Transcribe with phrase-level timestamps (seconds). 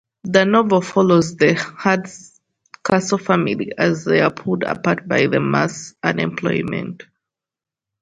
[0.23, 7.03] The novel follows the Hardcastle family as they are pulled apart by mass unemployment.